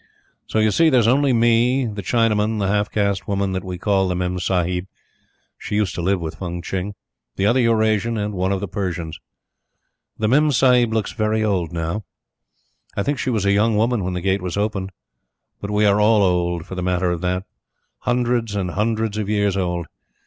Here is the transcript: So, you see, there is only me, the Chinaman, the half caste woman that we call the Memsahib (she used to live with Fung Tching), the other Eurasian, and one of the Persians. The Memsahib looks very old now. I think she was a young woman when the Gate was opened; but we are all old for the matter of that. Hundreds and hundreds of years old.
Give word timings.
So, 0.47 0.57
you 0.57 0.71
see, 0.71 0.89
there 0.89 1.01
is 1.01 1.07
only 1.07 1.31
me, 1.31 1.85
the 1.85 2.01
Chinaman, 2.01 2.57
the 2.57 2.65
half 2.65 2.89
caste 2.89 3.27
woman 3.27 3.51
that 3.51 3.63
we 3.63 3.77
call 3.77 4.07
the 4.07 4.15
Memsahib 4.15 4.87
(she 5.59 5.75
used 5.75 5.93
to 5.93 6.01
live 6.01 6.19
with 6.19 6.33
Fung 6.33 6.59
Tching), 6.63 6.95
the 7.35 7.45
other 7.45 7.59
Eurasian, 7.59 8.17
and 8.17 8.33
one 8.33 8.51
of 8.51 8.61
the 8.61 8.67
Persians. 8.67 9.19
The 10.17 10.27
Memsahib 10.27 10.91
looks 10.91 11.11
very 11.11 11.43
old 11.43 11.71
now. 11.71 12.03
I 12.97 13.03
think 13.03 13.19
she 13.19 13.29
was 13.29 13.45
a 13.45 13.51
young 13.51 13.75
woman 13.75 14.03
when 14.03 14.13
the 14.13 14.21
Gate 14.21 14.41
was 14.41 14.57
opened; 14.57 14.91
but 15.59 15.69
we 15.69 15.85
are 15.85 16.01
all 16.01 16.23
old 16.23 16.65
for 16.65 16.73
the 16.73 16.81
matter 16.81 17.11
of 17.11 17.21
that. 17.21 17.43
Hundreds 17.99 18.55
and 18.55 18.71
hundreds 18.71 19.19
of 19.19 19.29
years 19.29 19.55
old. 19.55 19.85